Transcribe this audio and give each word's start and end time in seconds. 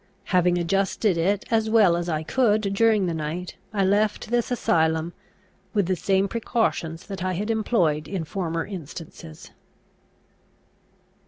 Having 0.33 0.57
adjusted 0.57 1.15
it 1.15 1.45
as 1.51 1.69
well 1.69 1.95
as 1.95 2.09
I 2.09 2.23
could 2.23 2.61
during 2.73 3.05
the 3.05 3.13
night, 3.13 3.55
I 3.71 3.85
left 3.85 4.31
this 4.31 4.49
asylum, 4.49 5.13
with 5.75 5.85
the 5.85 5.95
same 5.95 6.27
precautions 6.27 7.05
that 7.05 7.23
I 7.23 7.33
had 7.33 7.51
employed 7.51 8.07
in 8.07 8.23
former 8.23 8.65
instances. 8.65 9.51